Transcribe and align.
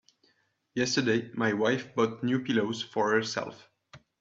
Yesterday 0.73 1.29
my 1.35 1.53
wife 1.53 1.93
bought 1.93 2.23
new 2.23 2.43
pillows 2.43 2.81
for 2.81 3.11
herself. 3.11 3.69